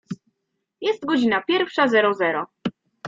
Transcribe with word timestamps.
Jest 0.81 1.05
godzina 1.05 1.41
pierwsza 1.47 1.87
zero 1.87 2.13
zero. 2.13 2.45